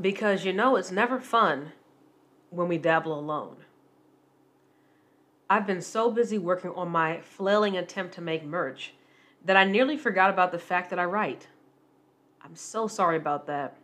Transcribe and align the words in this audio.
Because 0.00 0.44
you 0.44 0.52
know 0.52 0.76
it's 0.76 0.90
never 0.90 1.18
fun 1.18 1.72
when 2.50 2.68
we 2.68 2.78
dabble 2.78 3.18
alone. 3.18 3.56
I've 5.48 5.66
been 5.66 5.80
so 5.80 6.10
busy 6.10 6.38
working 6.38 6.72
on 6.72 6.90
my 6.90 7.20
flailing 7.20 7.76
attempt 7.76 8.14
to 8.14 8.20
make 8.20 8.44
merch 8.44 8.94
that 9.44 9.56
I 9.56 9.64
nearly 9.64 9.96
forgot 9.96 10.28
about 10.28 10.52
the 10.52 10.58
fact 10.58 10.90
that 10.90 10.98
I 10.98 11.04
write. 11.04 11.46
I'm 12.42 12.56
so 12.56 12.88
sorry 12.88 13.16
about 13.16 13.46
that. 13.46 13.76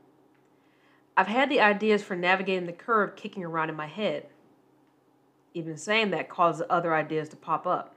I've 1.16 1.28
had 1.28 1.48
the 1.48 1.60
ideas 1.60 2.02
for 2.02 2.16
navigating 2.16 2.66
the 2.66 2.72
curve 2.72 3.16
kicking 3.16 3.44
around 3.44 3.70
in 3.70 3.76
my 3.76 3.86
head. 3.86 4.26
Even 5.54 5.76
saying 5.76 6.10
that 6.10 6.28
causes 6.28 6.66
other 6.68 6.94
ideas 6.94 7.28
to 7.30 7.36
pop 7.36 7.66
up. 7.66 7.94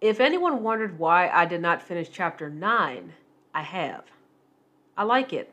If 0.00 0.20
anyone 0.20 0.62
wondered 0.62 0.98
why 0.98 1.28
I 1.28 1.46
did 1.46 1.60
not 1.60 1.82
finish 1.82 2.08
chapter 2.10 2.50
9, 2.50 3.12
I 3.54 3.62
have. 3.62 4.04
I 4.96 5.04
like 5.04 5.32
it. 5.32 5.52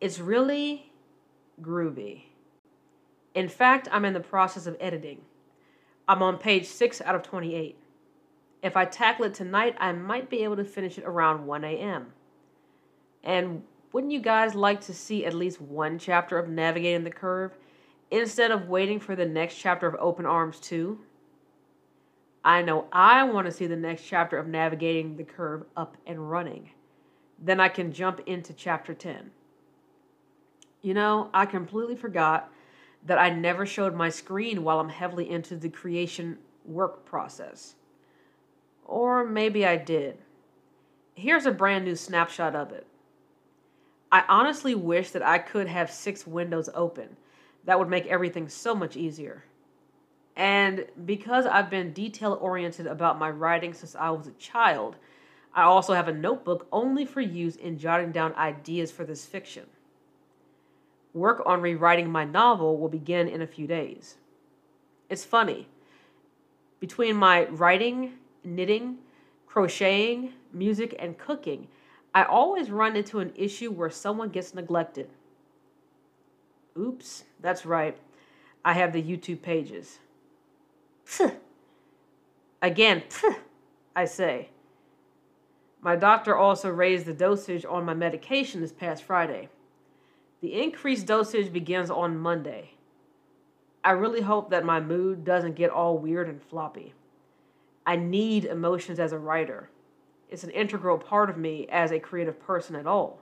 It's 0.00 0.18
really 0.18 0.92
groovy. 1.60 2.22
In 3.34 3.48
fact, 3.48 3.88
I'm 3.92 4.04
in 4.04 4.14
the 4.14 4.20
process 4.20 4.66
of 4.66 4.76
editing. 4.80 5.20
I'm 6.08 6.22
on 6.22 6.38
page 6.38 6.66
6 6.66 7.02
out 7.02 7.14
of 7.14 7.22
28. 7.22 7.76
If 8.62 8.76
I 8.76 8.84
tackle 8.84 9.26
it 9.26 9.34
tonight, 9.34 9.76
I 9.78 9.92
might 9.92 10.30
be 10.30 10.42
able 10.42 10.56
to 10.56 10.64
finish 10.64 10.98
it 10.98 11.04
around 11.04 11.46
1 11.46 11.64
a.m. 11.64 12.12
And 13.22 13.62
wouldn't 13.92 14.12
you 14.12 14.20
guys 14.20 14.54
like 14.54 14.80
to 14.82 14.94
see 14.94 15.24
at 15.24 15.34
least 15.34 15.60
one 15.60 15.98
chapter 15.98 16.38
of 16.38 16.48
Navigating 16.48 17.04
the 17.04 17.10
Curve 17.10 17.52
instead 18.10 18.50
of 18.50 18.68
waiting 18.68 19.00
for 19.00 19.14
the 19.14 19.26
next 19.26 19.56
chapter 19.56 19.86
of 19.86 19.96
Open 20.00 20.26
Arms 20.26 20.60
2? 20.60 20.98
I 22.42 22.62
know 22.62 22.86
I 22.90 23.22
want 23.24 23.46
to 23.46 23.52
see 23.52 23.66
the 23.66 23.76
next 23.76 24.04
chapter 24.04 24.38
of 24.38 24.46
Navigating 24.46 25.16
the 25.16 25.24
Curve 25.24 25.64
up 25.76 25.96
and 26.06 26.30
running. 26.30 26.70
Then 27.38 27.60
I 27.60 27.68
can 27.68 27.92
jump 27.92 28.20
into 28.26 28.52
chapter 28.54 28.94
10. 28.94 29.30
You 30.82 30.94
know, 30.94 31.30
I 31.34 31.46
completely 31.46 31.96
forgot 31.96 32.50
that 33.04 33.18
I 33.18 33.30
never 33.30 33.66
showed 33.66 33.94
my 33.94 34.08
screen 34.08 34.62
while 34.62 34.80
I'm 34.80 34.88
heavily 34.88 35.30
into 35.30 35.56
the 35.56 35.68
creation 35.68 36.38
work 36.64 37.04
process. 37.04 37.74
Or 38.84 39.24
maybe 39.24 39.66
I 39.66 39.76
did. 39.76 40.18
Here's 41.14 41.46
a 41.46 41.52
brand 41.52 41.84
new 41.84 41.96
snapshot 41.96 42.54
of 42.54 42.72
it. 42.72 42.86
I 44.12 44.24
honestly 44.28 44.74
wish 44.74 45.10
that 45.10 45.22
I 45.22 45.38
could 45.38 45.68
have 45.68 45.90
six 45.90 46.26
windows 46.26 46.68
open. 46.74 47.16
That 47.64 47.78
would 47.78 47.88
make 47.88 48.06
everything 48.06 48.48
so 48.48 48.74
much 48.74 48.96
easier. 48.96 49.44
And 50.34 50.86
because 51.04 51.46
I've 51.46 51.70
been 51.70 51.92
detail 51.92 52.38
oriented 52.40 52.86
about 52.86 53.18
my 53.18 53.30
writing 53.30 53.74
since 53.74 53.94
I 53.94 54.10
was 54.10 54.26
a 54.26 54.32
child, 54.32 54.96
I 55.54 55.62
also 55.62 55.92
have 55.92 56.08
a 56.08 56.12
notebook 56.12 56.66
only 56.72 57.04
for 57.04 57.20
use 57.20 57.56
in 57.56 57.78
jotting 57.78 58.12
down 58.12 58.34
ideas 58.34 58.90
for 58.90 59.04
this 59.04 59.26
fiction. 59.26 59.66
Work 61.12 61.42
on 61.44 61.60
rewriting 61.60 62.10
my 62.10 62.24
novel 62.24 62.78
will 62.78 62.88
begin 62.88 63.28
in 63.28 63.42
a 63.42 63.46
few 63.46 63.66
days. 63.66 64.16
It's 65.08 65.24
funny. 65.24 65.68
Between 66.78 67.16
my 67.16 67.46
writing, 67.46 68.12
knitting, 68.44 68.98
crocheting, 69.46 70.32
music, 70.52 70.94
and 70.98 71.18
cooking, 71.18 71.66
I 72.14 72.24
always 72.24 72.70
run 72.70 72.96
into 72.96 73.18
an 73.18 73.32
issue 73.34 73.70
where 73.70 73.90
someone 73.90 74.28
gets 74.28 74.54
neglected. 74.54 75.08
Oops, 76.78 77.24
that's 77.40 77.66
right. 77.66 77.96
I 78.64 78.74
have 78.74 78.92
the 78.92 79.02
YouTube 79.02 79.42
pages. 79.42 79.98
Again, 82.62 83.02
I 83.96 84.04
say. 84.04 84.50
My 85.80 85.96
doctor 85.96 86.36
also 86.36 86.70
raised 86.70 87.06
the 87.06 87.14
dosage 87.14 87.64
on 87.64 87.84
my 87.84 87.94
medication 87.94 88.60
this 88.60 88.72
past 88.72 89.02
Friday. 89.02 89.48
The 90.40 90.60
increased 90.62 91.06
dosage 91.06 91.52
begins 91.52 91.90
on 91.90 92.18
Monday. 92.18 92.72
I 93.84 93.92
really 93.92 94.22
hope 94.22 94.50
that 94.50 94.64
my 94.64 94.80
mood 94.80 95.24
doesn't 95.24 95.54
get 95.54 95.70
all 95.70 95.98
weird 95.98 96.28
and 96.28 96.42
floppy. 96.42 96.94
I 97.86 97.96
need 97.96 98.44
emotions 98.44 98.98
as 98.98 99.12
a 99.12 99.18
writer. 99.18 99.70
It's 100.30 100.44
an 100.44 100.50
integral 100.50 100.98
part 100.98 101.28
of 101.28 101.36
me 101.36 101.66
as 101.70 101.90
a 101.90 101.98
creative 101.98 102.40
person 102.40 102.76
at 102.76 102.86
all. 102.86 103.20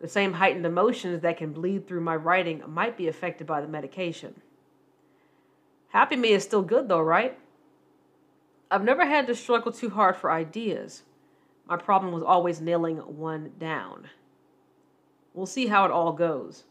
The 0.00 0.08
same 0.08 0.34
heightened 0.34 0.66
emotions 0.66 1.22
that 1.22 1.36
can 1.36 1.52
bleed 1.52 1.86
through 1.86 2.00
my 2.00 2.16
writing 2.16 2.62
might 2.66 2.96
be 2.96 3.08
affected 3.08 3.46
by 3.46 3.60
the 3.60 3.68
medication. 3.68 4.40
Happy 5.88 6.16
Me 6.16 6.30
is 6.30 6.42
still 6.42 6.62
good 6.62 6.88
though, 6.88 7.00
right? 7.00 7.38
I've 8.70 8.84
never 8.84 9.06
had 9.06 9.26
to 9.28 9.34
struggle 9.34 9.72
too 9.72 9.90
hard 9.90 10.16
for 10.16 10.30
ideas. 10.30 11.02
My 11.68 11.76
problem 11.76 12.12
was 12.12 12.22
always 12.22 12.60
nailing 12.60 12.98
one 12.98 13.52
down. 13.58 14.08
We'll 15.36 15.46
see 15.46 15.66
how 15.66 15.84
it 15.84 15.90
all 15.90 16.12
goes. 16.12 16.64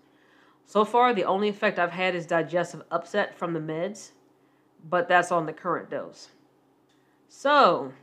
So 0.65 0.83
far, 0.83 1.13
the 1.13 1.23
only 1.23 1.47
effect 1.47 1.77
I've 1.77 1.91
had 1.91 2.15
is 2.15 2.25
digestive 2.25 2.81
upset 2.89 3.37
from 3.37 3.53
the 3.53 3.59
meds, 3.59 4.09
but 4.89 5.07
that's 5.07 5.31
on 5.31 5.45
the 5.45 5.53
current 5.53 5.91
dose. 5.91 6.29
So, 7.29 7.93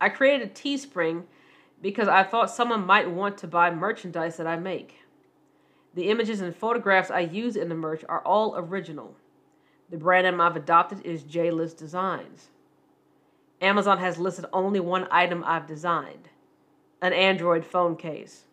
I 0.00 0.08
created 0.08 0.48
a 0.48 0.50
Teespring 0.50 1.22
because 1.80 2.08
I 2.08 2.24
thought 2.24 2.50
someone 2.50 2.84
might 2.84 3.08
want 3.08 3.38
to 3.38 3.46
buy 3.46 3.70
merchandise 3.70 4.36
that 4.36 4.48
I 4.48 4.56
make. 4.56 4.96
The 5.94 6.10
images 6.10 6.40
and 6.40 6.54
photographs 6.54 7.10
I 7.10 7.20
use 7.20 7.54
in 7.54 7.68
the 7.68 7.74
merch 7.76 8.04
are 8.08 8.20
all 8.24 8.56
original. 8.56 9.14
The 9.90 9.96
brand 9.96 10.24
name 10.24 10.40
I've 10.40 10.56
adopted 10.56 11.06
is 11.06 11.22
J-List 11.22 11.78
Designs. 11.78 12.48
Amazon 13.60 13.98
has 13.98 14.18
listed 14.18 14.46
only 14.52 14.80
one 14.80 15.06
item 15.10 15.44
I've 15.46 15.66
designed 15.66 16.28
an 17.00 17.12
Android 17.12 17.64
phone 17.64 17.94
case. 17.94 18.44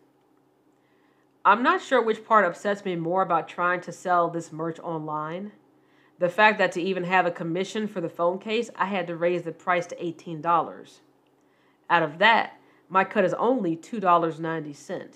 I'm 1.47 1.61
not 1.61 1.79
sure 1.79 2.01
which 2.01 2.25
part 2.25 2.44
upsets 2.44 2.83
me 2.83 2.95
more 2.95 3.22
about 3.22 3.47
trying 3.47 3.79
to 3.81 3.91
sell 3.91 4.29
this 4.31 4.51
merch 4.51 4.79
online. 4.79 5.51
The 6.17 6.28
fact 6.28 6.57
that 6.57 6.72
to 6.72 6.81
even 6.81 7.03
have 7.03 7.28
a 7.28 7.31
commission 7.31 7.88
for 7.88 8.01
the 8.01 8.09
phone 8.09 8.39
case, 8.39 8.72
I 8.75 8.85
had 8.85 9.06
to 9.07 9.16
raise 9.16 9.44
the 9.44 9.51
price 9.51 9.85
to 9.88 9.95
$18. 9.95 11.00
Out 11.88 12.01
of 12.01 12.17
that, 12.17 12.57
my 12.89 13.03
cut 13.03 13.25
is 13.25 13.35
only 13.35 13.78
$2.90. 13.78 15.09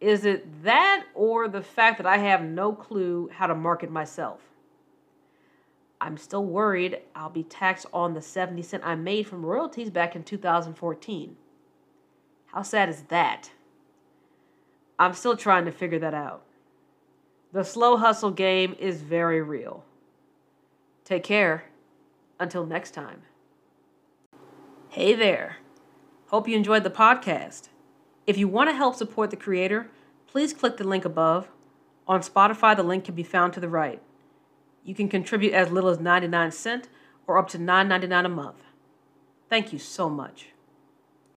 Is 0.00 0.24
it 0.24 0.64
that 0.64 1.04
or 1.14 1.46
the 1.46 1.62
fact 1.62 1.98
that 1.98 2.06
I 2.06 2.18
have 2.18 2.42
no 2.42 2.72
clue 2.72 3.30
how 3.32 3.46
to 3.46 3.54
market 3.54 3.92
myself? 3.92 4.40
I'm 6.00 6.16
still 6.16 6.44
worried 6.44 6.98
I'll 7.14 7.30
be 7.30 7.44
taxed 7.44 7.86
on 7.92 8.14
the 8.14 8.22
70 8.22 8.62
cent 8.62 8.82
I 8.84 8.96
made 8.96 9.28
from 9.28 9.46
royalties 9.46 9.90
back 9.90 10.16
in 10.16 10.24
2014. 10.24 11.36
How 12.46 12.62
sad 12.62 12.88
is 12.88 13.02
that? 13.02 13.50
I'm 15.00 15.14
still 15.14 15.34
trying 15.34 15.64
to 15.64 15.72
figure 15.72 15.98
that 15.98 16.12
out. 16.12 16.42
The 17.54 17.64
slow 17.64 17.96
hustle 17.96 18.30
game 18.30 18.76
is 18.78 19.00
very 19.00 19.40
real. 19.40 19.82
Take 21.06 21.24
care. 21.24 21.64
Until 22.38 22.66
next 22.66 22.90
time. 22.90 23.22
Hey 24.90 25.14
there. 25.14 25.56
Hope 26.26 26.46
you 26.46 26.54
enjoyed 26.54 26.84
the 26.84 26.90
podcast. 26.90 27.70
If 28.26 28.36
you 28.36 28.46
want 28.46 28.68
to 28.68 28.76
help 28.76 28.94
support 28.94 29.30
the 29.30 29.38
creator, 29.38 29.88
please 30.26 30.52
click 30.52 30.76
the 30.76 30.84
link 30.84 31.06
above. 31.06 31.48
On 32.06 32.20
Spotify, 32.20 32.76
the 32.76 32.82
link 32.82 33.04
can 33.06 33.14
be 33.14 33.22
found 33.22 33.54
to 33.54 33.60
the 33.60 33.70
right. 33.70 34.02
You 34.84 34.94
can 34.94 35.08
contribute 35.08 35.54
as 35.54 35.72
little 35.72 35.88
as 35.88 35.98
99 35.98 36.52
cents 36.52 36.88
or 37.26 37.38
up 37.38 37.48
to 37.48 37.58
$9.99 37.58 38.26
a 38.26 38.28
month. 38.28 38.62
Thank 39.48 39.72
you 39.72 39.78
so 39.78 40.10
much. 40.10 40.48